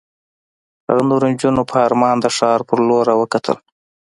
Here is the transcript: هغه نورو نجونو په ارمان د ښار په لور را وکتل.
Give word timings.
هغه 0.87 1.03
نورو 1.09 1.25
نجونو 1.33 1.61
په 1.71 1.75
ارمان 1.87 2.17
د 2.21 2.25
ښار 2.37 2.59
په 2.67 2.73
لور 2.87 3.03
را 3.09 3.15
وکتل. 3.21 3.57